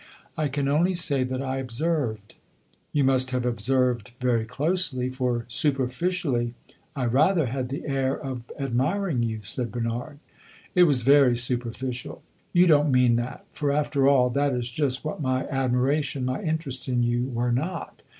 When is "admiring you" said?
8.57-9.41